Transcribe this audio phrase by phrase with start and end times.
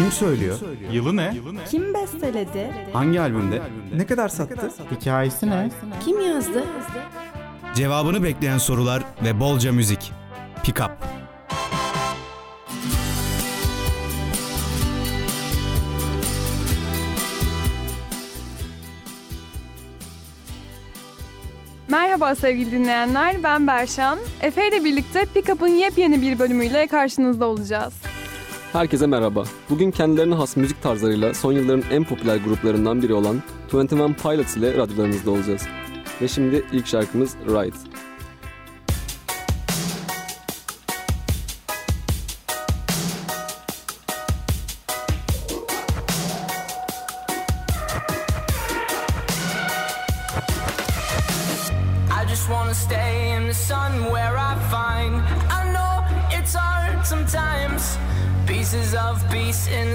[0.00, 0.58] Kim söylüyor?
[0.92, 1.34] Yılı ne?
[1.70, 2.70] Kim besteledi?
[2.92, 3.62] Hangi albümde?
[3.96, 4.70] Ne kadar sattı?
[4.90, 5.70] Hikayesi ne?
[6.04, 6.64] Kim yazdı?
[7.74, 10.12] Cevabını bekleyen sorular ve bolca müzik.
[10.64, 10.90] Pick Up.
[21.88, 24.18] Merhaba sevgili dinleyenler, ben Berşan.
[24.40, 28.09] Efe ile birlikte Pick Up'ın yepyeni bir bölümüyle karşınızda olacağız.
[28.72, 29.44] Herkese merhaba.
[29.70, 34.76] Bugün kendilerine has müzik tarzlarıyla son yılların en popüler gruplarından biri olan 21 Pilots ile
[34.76, 35.62] radyolarınızda olacağız.
[36.22, 37.76] Ve şimdi ilk şarkımız Ride.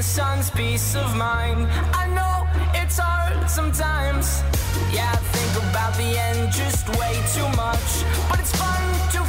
[0.05, 1.68] Sun's peace of mind.
[1.94, 2.48] I know
[2.79, 4.43] it's hard sometimes.
[4.93, 7.90] Yeah, I think about the end just way too much.
[8.29, 9.24] But it's fun to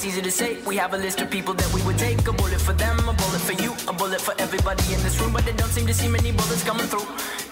[0.00, 0.56] that's easy to say.
[0.64, 2.24] We have a list of people that we would take.
[2.24, 5.32] A bullet for them, a bullet for you, a bullet for everybody in this room.
[5.32, 7.04] But they don't seem to see many bullets coming through.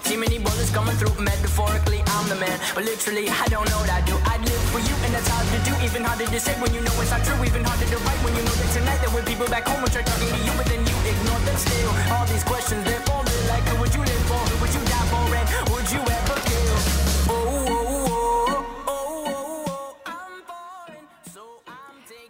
[0.08, 1.12] See many bullets coming through.
[1.20, 2.56] Metaphorically, I'm the man.
[2.72, 4.16] But literally, I don't know what I do.
[4.32, 5.76] I'd live for you, and that's hard to do.
[5.84, 7.36] Even harder to say when you know it's not true.
[7.44, 9.88] Even harder to write when you know that tonight there were people back home who
[9.92, 11.92] tried talking to you, but then you ignore them still.
[12.16, 14.40] All these questions, they're falling like who would you live for?
[14.40, 15.20] Who would you die for?
[15.36, 16.17] And would you ever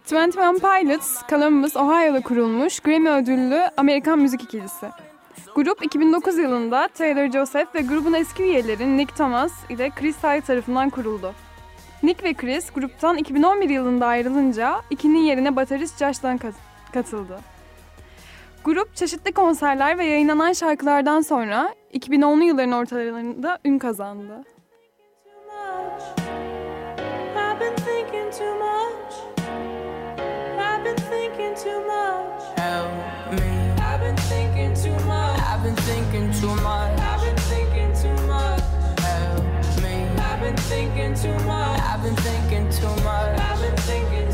[0.09, 4.85] Taking 21 Pilots, Columbus, Ohio'da kurulmuş Grammy ödüllü Amerikan müzik ikilisi.
[5.55, 10.89] Grup 2009 yılında Taylor Joseph ve grubun eski üyeleri Nick Thomas ile Chris Ty tarafından
[10.89, 11.33] kuruldu.
[12.03, 16.53] Nick ve Chris gruptan 2011 yılında ayrılınca ikinin yerine baterist Josh'tan kat-
[16.93, 17.39] katıldı.
[18.63, 24.43] Grup çeşitli konserler ve yayınlanan şarkılardan sonra 2010'lu yılların ortalarında ün kazandı.
[27.35, 29.28] I've been thinking too much.
[31.59, 32.57] Too much.
[32.57, 33.71] Help me.
[33.81, 35.41] I've been thinking too much.
[35.41, 36.97] I've been thinking too much.
[37.01, 38.61] I've been thinking too much.
[38.99, 39.43] Help
[39.83, 40.07] me.
[40.23, 41.81] I've been thinking too much.
[41.81, 43.39] I've been thinking too much.
[43.41, 44.28] I've been thinking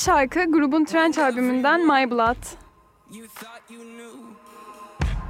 [0.00, 2.36] şarkı grubun Trench albümünden My Blood.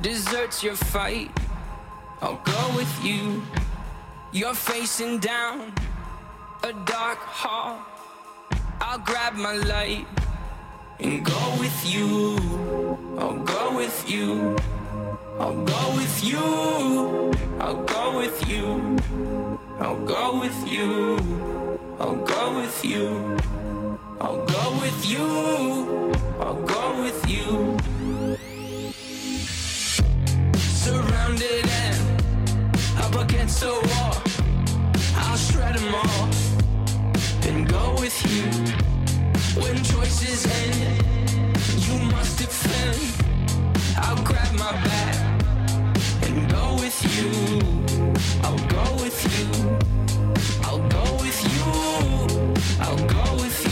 [0.04, 1.30] Deserts your fight.
[2.22, 3.42] I'll go with you.
[4.32, 5.72] You're facing down
[6.62, 7.76] a dark hall.
[8.80, 10.06] I'll grab my light
[11.00, 12.36] and go with you.
[13.18, 14.56] I'll go with you.
[15.40, 17.32] I'll go with you.
[17.60, 18.96] I'll go with you.
[19.80, 21.18] I'll go with you.
[21.98, 23.36] I'll go with you.
[24.22, 26.12] I'll go with you.
[26.40, 27.78] I'll go with you.
[30.58, 34.22] Surrounded and up against the wall.
[35.16, 36.28] I'll shred them all
[37.48, 38.44] and go with you.
[39.62, 41.56] When choices end,
[41.86, 42.98] you must defend.
[43.96, 45.16] I'll grab my bag
[46.24, 47.30] and go with you.
[48.44, 49.48] I'll go with you.
[50.64, 51.64] I'll go with you.
[52.80, 53.69] I'll go with you.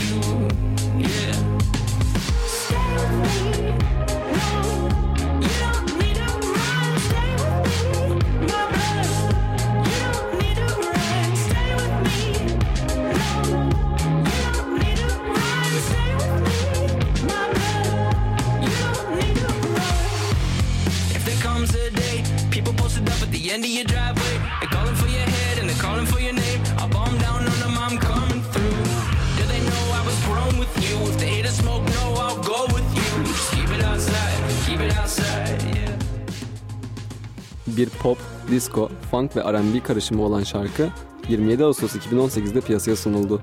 [38.51, 40.89] Disco, funk ve R&B karışımı olan şarkı
[41.29, 43.41] 27 Ağustos 2018'de piyasaya sunuldu.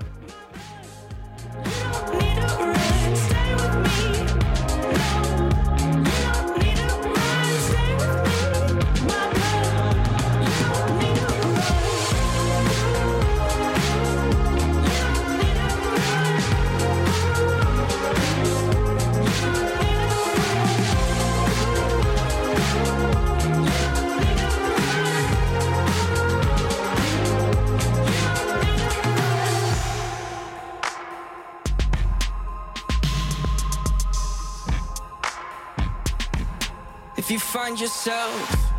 [37.26, 38.73] If you find yourself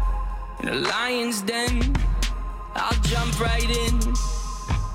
[0.62, 1.94] in a lion's den,
[2.76, 4.00] I'll jump right in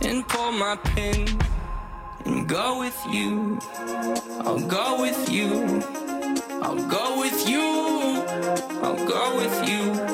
[0.08, 1.28] and pull my pin
[2.25, 3.58] and go with you.
[4.40, 5.82] I'll go with you.
[6.62, 8.25] I'll go with you.
[8.81, 10.12] I'll go with you.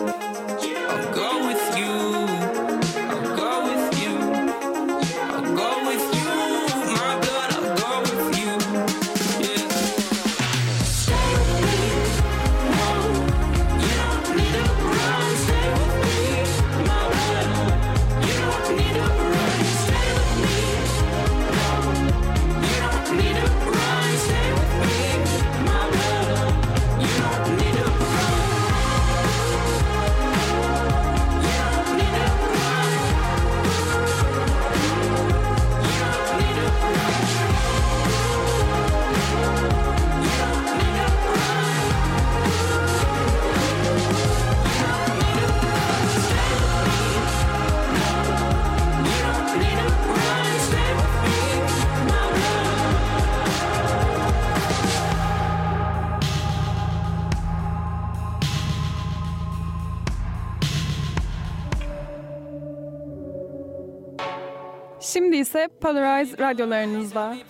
[65.81, 67.35] Polarize radyolarınızda.
[67.35, 67.45] I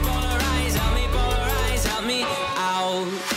[0.00, 2.24] polarize, help me polarize, help me
[2.58, 3.35] out.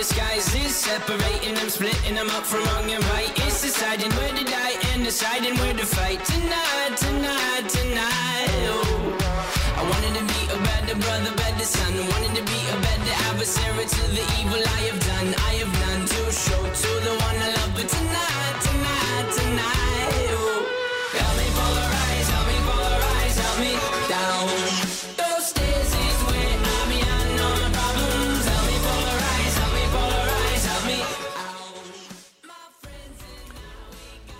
[0.00, 3.30] Disguises, separating them, splitting them up from wrong and right.
[3.44, 6.24] It's deciding where to die and deciding where to fight.
[6.24, 8.48] Tonight, tonight, tonight.
[8.72, 8.99] Oh.
[9.90, 11.92] Wanted to be a better brother, better son.
[12.12, 15.28] Wanted to be a better adversary to the evil I have done.
[15.50, 17.72] I have none to show to the one I love.
[17.74, 19.99] But tonight, tonight, tonight.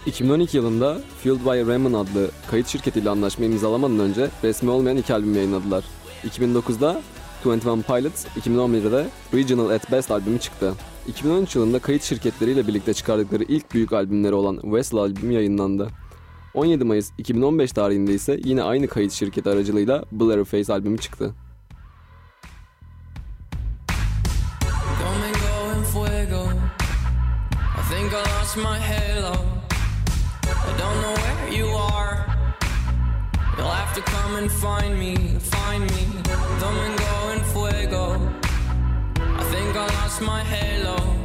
[0.07, 5.35] 2012 yılında Fueled by Ramen adlı kayıt şirketiyle anlaşma imzalamadan önce resmi olmayan iki albüm
[5.35, 5.85] yayınladılar.
[6.25, 7.03] 2009'da
[7.45, 10.75] 21 Pilots, 2011'de de Regional at Best albümü çıktı.
[11.09, 15.89] 2013 yılında kayıt şirketleriyle birlikte çıkardıkları ilk büyük albümleri olan Westle albümü yayınlandı.
[16.55, 21.35] 17 Mayıs 2015 tarihinde ise yine aynı kayıt şirketi aracılığıyla Blurryface albümü çıktı.
[27.91, 29.60] Think I lost my halo.
[30.81, 32.15] Don't know where you are.
[33.59, 36.07] You'll have to come and find me, find me.
[36.59, 38.05] Domingo and fuego.
[39.41, 41.20] I think I lost my halo.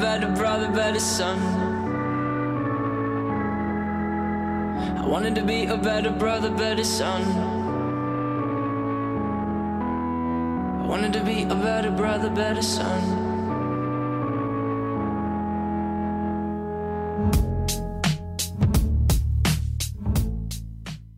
[0.00, 1.38] Better brother, better son.
[4.96, 7.22] I wanted to be a better brother, better son.
[10.82, 13.00] I wanted to be a better brother, better son.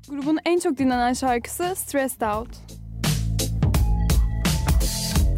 [0.08, 2.71] Grubun en çok dinlenen şarkısı Stressed Out.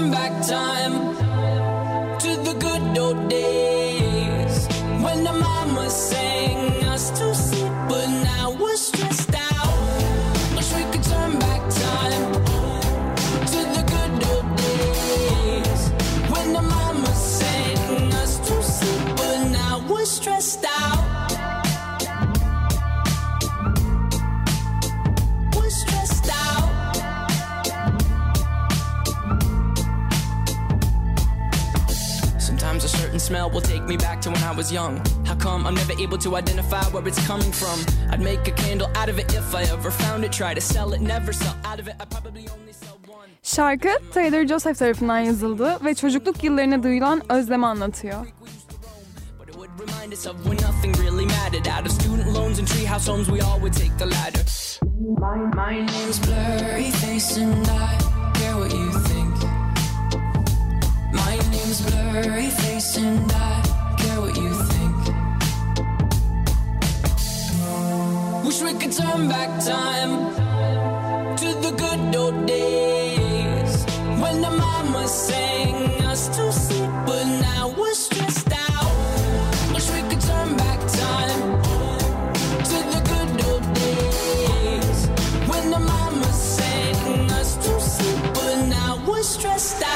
[0.00, 0.79] turn back time
[33.90, 35.02] me back to when I was young.
[35.26, 37.78] How come I'm never able to identify where it's coming from?
[38.12, 40.32] I'd make a candle out of it if I ever found it.
[40.32, 41.94] Try to sell it, never sell out of it.
[42.00, 43.28] I probably only sell one.
[43.42, 48.26] Şarkı Taylor Joseph tarafından yazıldı ve çocukluk yıllarına duyulan özlemi anlatıyor.
[49.80, 51.66] Remind us of when nothing really mattered.
[51.66, 54.44] Out of student loans and treehouse homes, we all would take the ladder.
[55.18, 57.98] My, my name's Blurry Face and I
[58.34, 59.34] care what you think.
[61.12, 63.69] My name's Blurry Face and I
[68.60, 70.34] Wish we could turn back time
[71.36, 73.84] to the good old days
[74.20, 79.72] when the mama sang us to sleep, but now we're stressed out.
[79.72, 81.62] Wish we could turn back time
[82.70, 85.06] to the good old days
[85.48, 89.89] when the mama sang us to sleep, but now we're stressed out.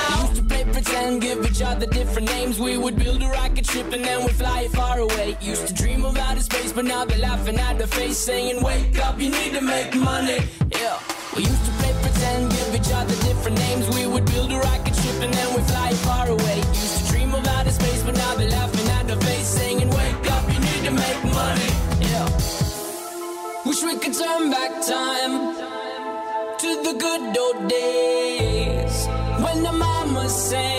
[0.85, 2.61] Pretend, give each other different names.
[2.61, 5.37] We would build a rocket ship and then we'd fly it far away.
[5.41, 8.99] Used to dream of outer space, but now they're laughing at the face, saying, Wake
[8.99, 10.41] up, you need to make money.
[10.73, 10.99] Yeah.
[11.35, 13.89] We used to play pretend, give each other different names.
[13.97, 16.59] We would build a rocket ship and then we'd fly it far away.
[16.59, 20.31] Used to dream of outer space, but now they're laughing at the face, saying, Wake
[20.33, 21.71] up, you need to make money.
[22.11, 22.27] Yeah.
[23.65, 25.57] Wish we could turn back time
[26.59, 29.07] to the good old days
[29.43, 30.74] when the mama sang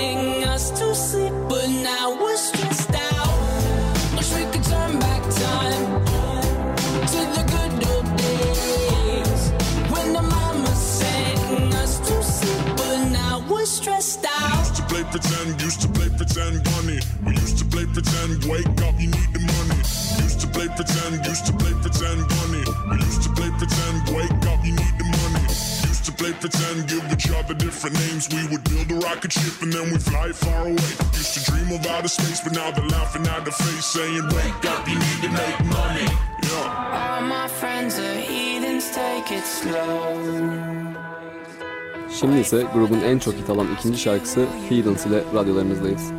[15.15, 16.99] pretend, used to play pretend bunny.
[17.23, 19.79] We used to play pretend, wake up, you need the money.
[20.19, 22.63] Used to play pretend, used to play pretend bunny.
[22.91, 25.47] We used to play pretend, wake up, you need the money.
[25.87, 28.27] Used to play pretend, give each other different names.
[28.27, 30.91] We would build a rocket ship and then we fly far away.
[31.15, 34.65] Used to dream of outer space, but now they're laughing at the face, saying, Wake
[34.67, 36.09] up, you need to make money.
[36.43, 36.91] Yeah.
[36.99, 40.84] All my friends are heathens, take it slow.
[42.19, 46.11] Şimdi ise grubun en çok hit alan ikinci şarkısı Heathens ile radyolarınızdayız.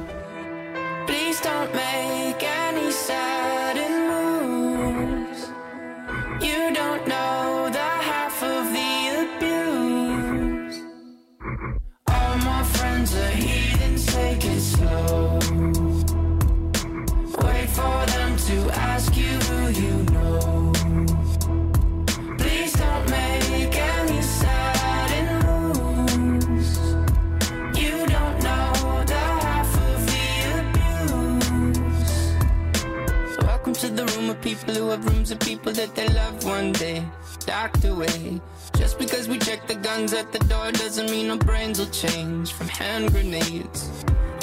[35.76, 37.04] That they love one day
[37.44, 38.40] docked away.
[38.76, 42.52] Just because we check the guns at the door doesn't mean our brains will change
[42.52, 43.90] from hand grenades.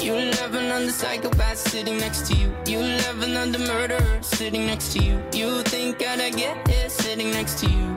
[0.00, 2.54] You love another psychopath sitting next to you.
[2.66, 5.20] You love another murderer sitting next to you.
[5.32, 7.96] You think I'd get here sitting next to you.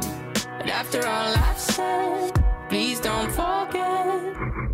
[0.58, 2.32] But after all I've said,
[2.70, 4.67] please don't forget.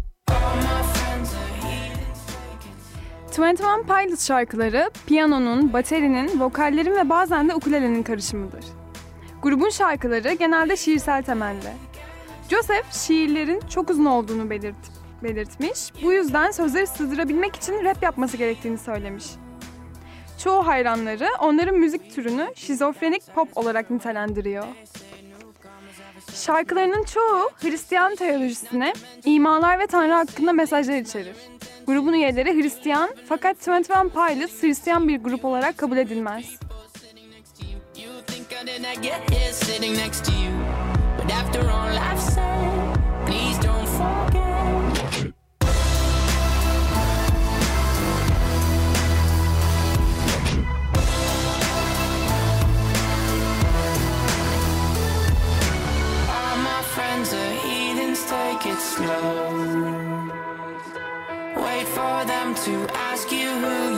[3.37, 3.59] Heathens.
[3.61, 8.65] 21 Pilots şarkıları piyanonun, baterinin, vokallerin ve bazen de ukulelenin karışımıdır.
[9.41, 11.73] Grubun şarkıları genelde şiirsel temelli.
[12.49, 14.75] Joseph şiirlerin çok uzun olduğunu belirt
[15.23, 15.79] belirtmiş.
[16.03, 19.25] Bu yüzden sözleri sığdırabilmek için rap yapması gerektiğini söylemiş.
[20.43, 24.65] Çoğu hayranları onların müzik türünü şizofrenik pop olarak nitelendiriyor.
[26.33, 28.93] Şarkılarının çoğu Hristiyan teolojisine,
[29.25, 31.35] imalar ve Tanrı hakkında mesajlar içerir.
[31.87, 36.45] Grubun üyeleri Hristiyan fakat Twenty One Pilots Hristiyan bir grup olarak kabul edilmez.
[58.29, 59.92] Take it slow.
[62.53, 63.92] To ask you who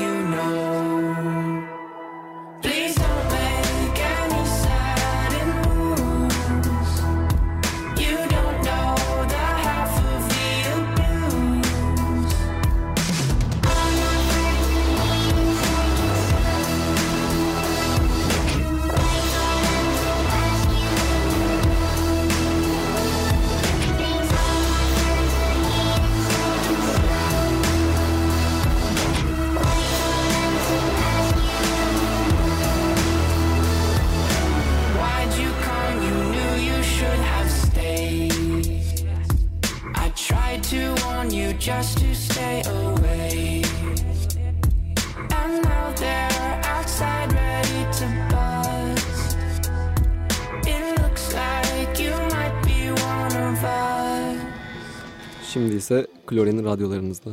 [55.85, 57.29] ise Klorin radyolarınızda.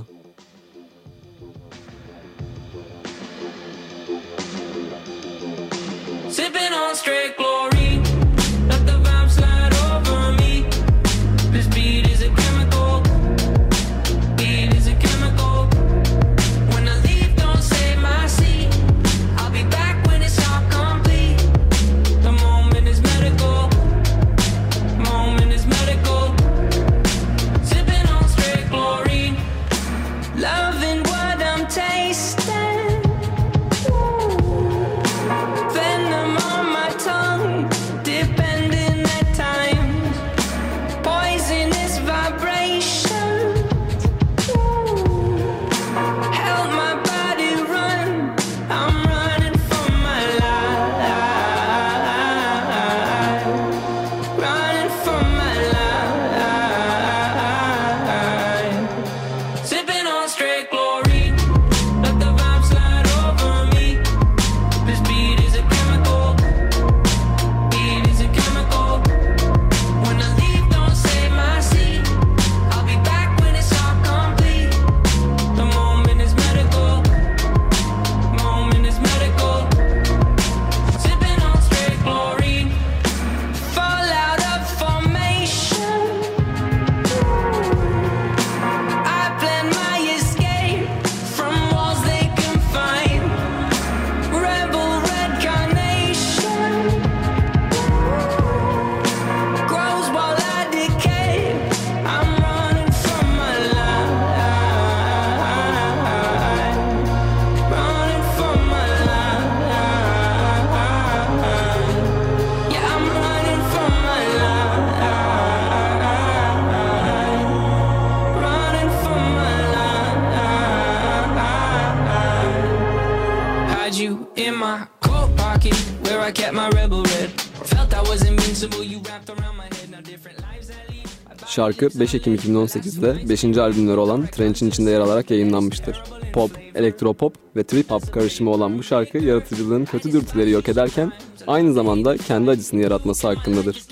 [131.53, 133.45] Şarkı 5 Ekim 2018'de 5.
[133.45, 136.03] albümleri olan Trench'in içinde yer alarak yayınlanmıştır.
[136.33, 141.13] Pop, elektropop ve trip hop karışımı olan bu şarkı yaratıcılığın kötü dürtüleri yok ederken
[141.47, 143.83] aynı zamanda kendi acısını yaratması hakkındadır.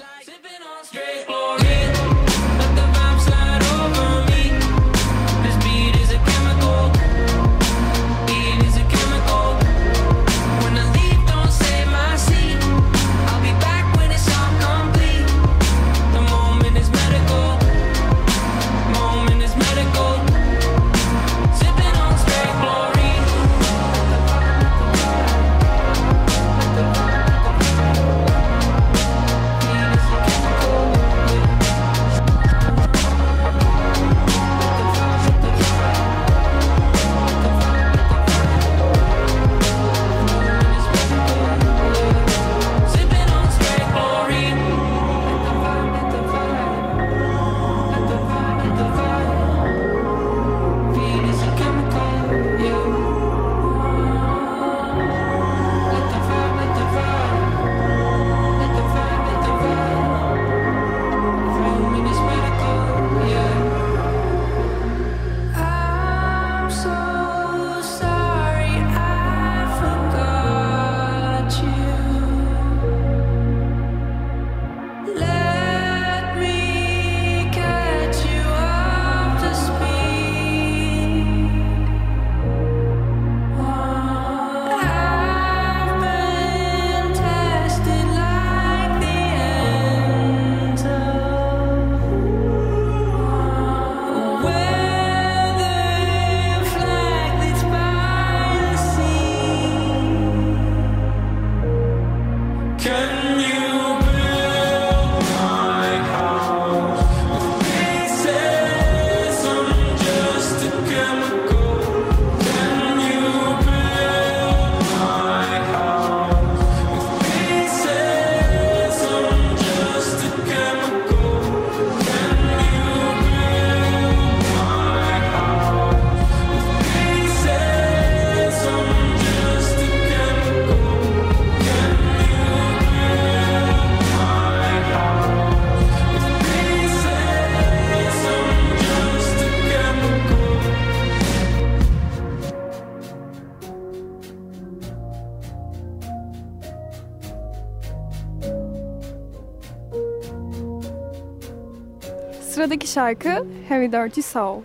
[152.90, 154.62] Şarkı Heavy Dirty Soul.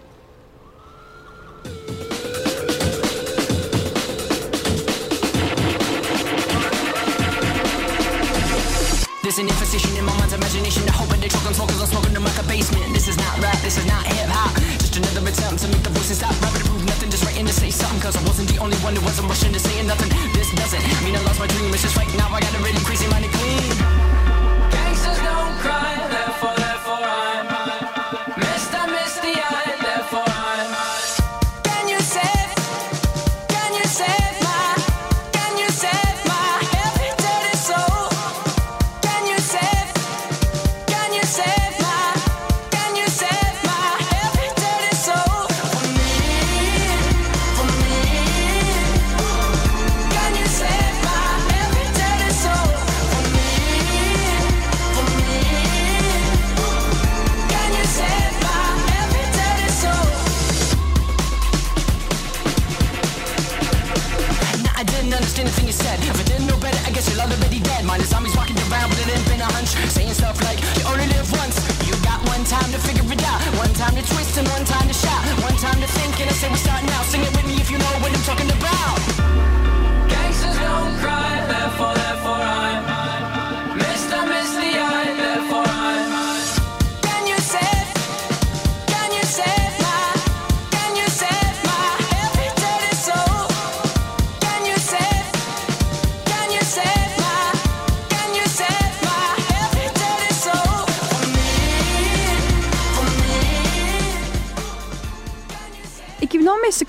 [9.22, 10.86] There's an infestation in my mind's imagination.
[10.86, 12.94] The hope they choke on I'm smoking like a basement.
[12.94, 14.54] This is not rap, this is not hip hop.
[14.78, 17.10] Just another attempt to make the voices stop rapping to prove nothing.
[17.10, 19.60] Just writing to say something, cause I wasn't the only one who wasn't rushing to
[19.60, 20.10] saying nothing.
[20.38, 22.54] This doesn't mean I lost my dream, it's just right now I got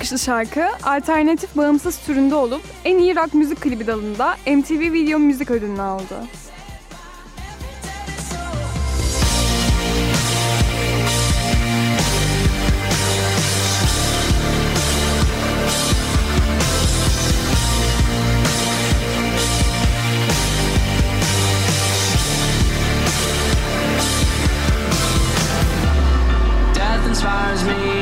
[0.06, 5.50] çıkışlı şarkı alternatif bağımsız türünde olup en iyi rock müzik klibi dalında MTV Video Müzik
[5.50, 6.14] ödülünü aldı.
[27.66, 27.95] Me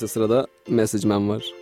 [0.00, 1.59] İse sırada Message var.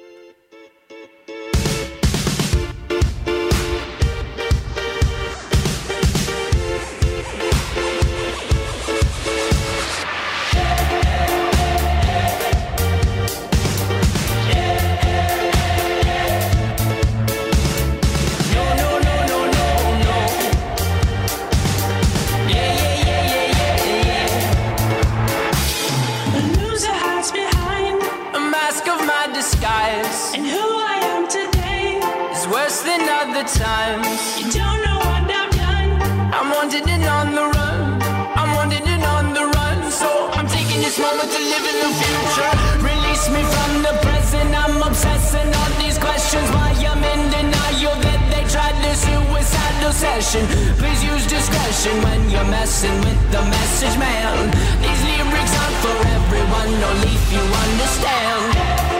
[32.50, 34.08] Worse than other times.
[34.40, 35.90] You don't know what I've done.
[36.32, 38.02] I'm wanted and on the run.
[38.40, 39.90] I'm wanted and on the run.
[39.90, 42.52] So I'm taking this moment to live in the future.
[42.80, 44.50] Release me from the present.
[44.56, 46.48] I'm obsessing on these questions.
[46.56, 50.44] Why I'm in denial that they tried this suicidal session.
[50.80, 54.48] Please use discretion when you're messing with the message man.
[54.80, 56.70] These lyrics aren't for everyone.
[56.80, 58.97] No leaf, you understand.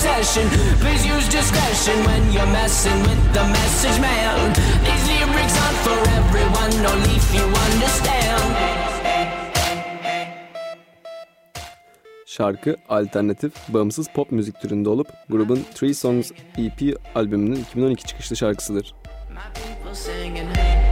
[0.00, 0.48] Suicidal session.
[0.80, 4.52] Please use discretion when you're messing with the message, man.
[4.84, 8.56] These lyrics aren't for everyone, only if you understand.
[12.26, 18.94] Şarkı alternatif, bağımsız pop müzik türünde olup grubun Three Songs EP albümünün 2012 çıkışlı şarkısıdır.
[19.30, 20.48] My people singing.
[20.48, 20.89] Hope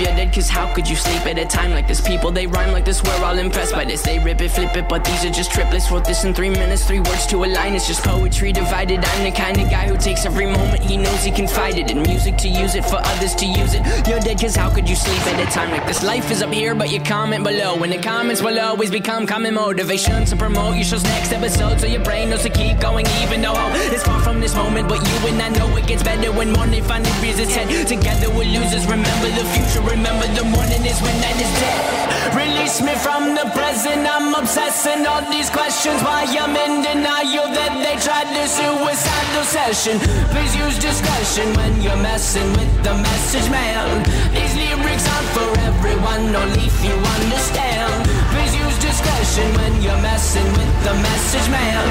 [0.00, 2.00] you're dead, cause how could you sleep at a time like this?
[2.00, 4.02] People, they rhyme like this, we're all impressed by this.
[4.02, 5.90] They rip it, flip it, but these are just triplets.
[5.90, 7.74] Wrote this in three minutes, three words to a line.
[7.74, 9.04] It's just poetry divided.
[9.04, 11.90] I'm the kind of guy who takes every moment he knows he it.
[11.90, 13.82] And music to use it, for others to use it.
[14.08, 16.02] You're dead, cause how could you sleep at a time like this?
[16.02, 17.74] Life is up here, but you comment below.
[17.82, 21.80] And the comments will always become common motivation to promote your show's next episode.
[21.80, 23.54] So your brain knows to keep going, even though
[23.92, 24.88] it's far from this moment.
[24.88, 27.68] But you and I know it gets better when morning finally rears its head.
[27.86, 28.86] Together we're losers.
[28.86, 32.34] Remember the future, remember the morning is when night is dead.
[32.34, 34.06] Release me from the present.
[34.06, 35.98] I'm obsessing on these questions.
[36.02, 39.98] Why I'm in denial that they tried to suicidal session.
[40.30, 44.06] Please use discretion when you're messing with the message, man.
[44.30, 48.06] These lyrics aren't for everyone, only if you understand.
[48.30, 51.86] Please use discretion when you're messing with the message, man.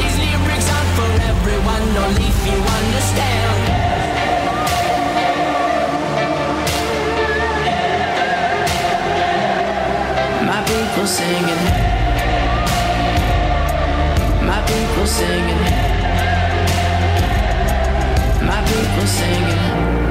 [0.00, 3.81] These lyrics aren't for everyone, only if you understand.
[10.72, 11.64] People singing.
[14.48, 15.62] My people singing.
[18.48, 20.01] My people singing.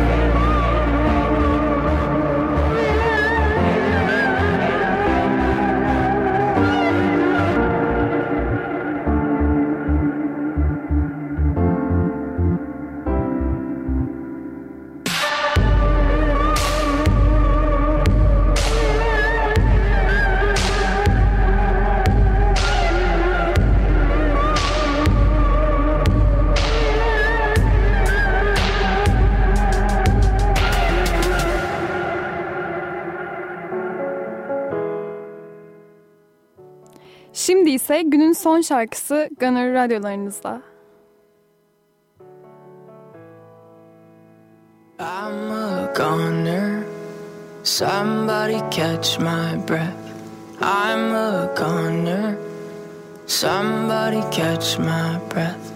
[37.52, 40.62] Şimdi ise günün son şarkısı Gunner radyolarınızda.
[45.00, 46.84] I'm a goner.
[47.64, 50.04] Somebody catch my breath.
[50.62, 52.36] I'm a goner.
[53.28, 55.72] Somebody catch my breath.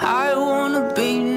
[0.00, 1.27] I wanna be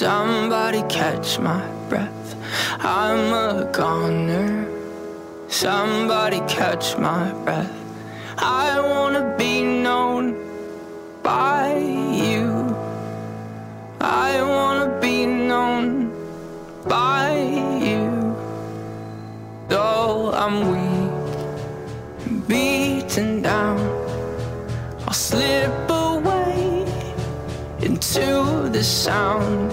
[0.00, 1.60] Somebody catch my
[1.90, 2.34] breath.
[2.80, 4.66] I'm a goner.
[5.48, 7.70] Somebody catch my breath.
[8.38, 10.22] I wanna be known
[11.22, 11.59] by
[28.20, 29.70] into the sound.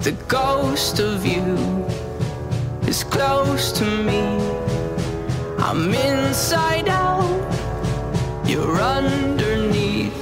[0.00, 1.56] The ghost of you
[2.86, 4.20] is close to me.
[5.58, 7.24] I'm inside out,
[8.46, 10.14] you're underneath.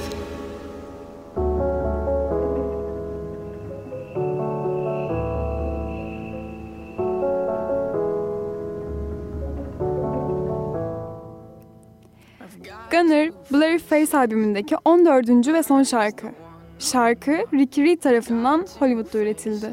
[12.91, 15.53] Goner, Blurry Face albümündeki 14.
[15.53, 16.46] ve son şarkı.
[16.79, 19.69] Şarkı Ricky Reed tarafından Hollywood'da üretildi.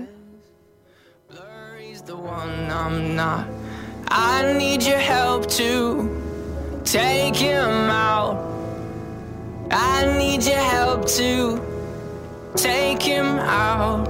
[12.57, 14.07] Take him out.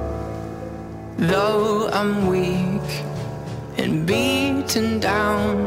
[1.16, 3.04] Though I'm weak
[3.78, 5.66] and beaten down,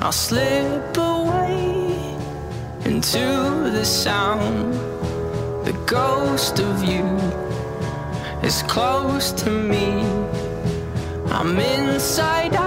[0.00, 1.86] I'll slip away
[2.84, 4.95] into the sound.
[5.66, 7.04] The ghost of you
[8.46, 10.04] is close to me.
[11.32, 12.65] I'm inside out,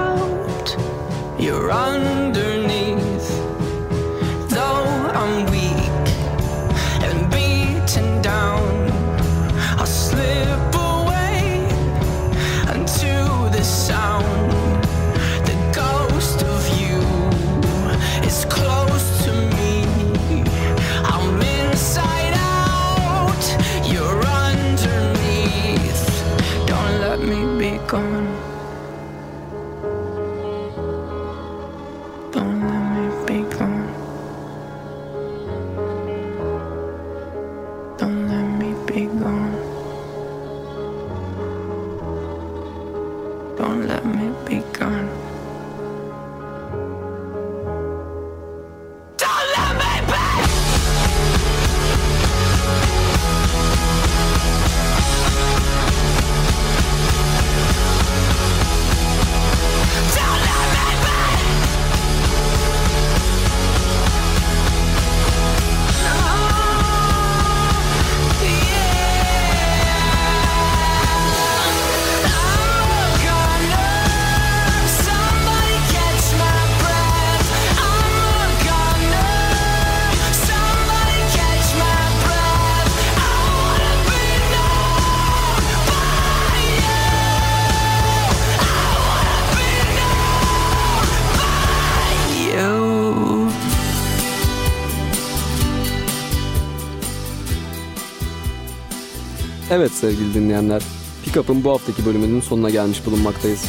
[99.99, 100.81] sevgili dinleyenler,
[101.25, 103.65] Pick Up'ın bu haftaki bölümünün sonuna gelmiş bulunmaktayız.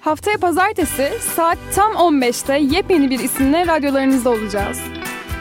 [0.00, 4.80] Haftaya pazartesi saat tam 15'te yepyeni bir isimle radyolarınızda olacağız.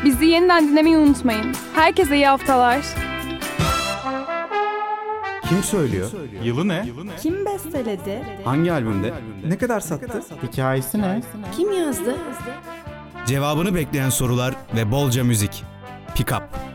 [0.05, 1.55] Bizi yeniden dinlemeyi unutmayın.
[1.75, 2.79] Herkese iyi haftalar.
[5.49, 6.11] Kim söylüyor?
[6.43, 6.86] Yılı ne?
[7.21, 8.23] Kim besteledi?
[8.45, 9.13] Hangi albümde?
[9.47, 10.23] Ne kadar sattı?
[10.43, 11.21] Hikayesi ne?
[11.57, 12.15] Kim yazdı?
[13.25, 15.63] Cevabını bekleyen sorular ve bolca müzik.
[16.15, 16.72] Pick Up.